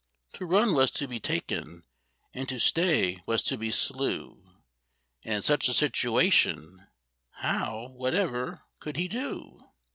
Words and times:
To 0.33 0.47
run 0.47 0.73
was 0.73 0.89
to 0.97 1.07
be 1.07 1.19
taken, 1.19 1.83
and 2.33 2.49
to 2.49 2.57
stay 2.57 3.21
was 3.27 3.43
to 3.43 3.55
be 3.55 3.69
slew— 3.69 4.55
And 5.23 5.33
in 5.35 5.41
such 5.43 5.69
a 5.69 5.75
situation 5.75 6.87
how 7.33 7.89
whatever 7.89 8.63
could 8.79 8.97
he 8.97 9.07
do? 9.07 9.63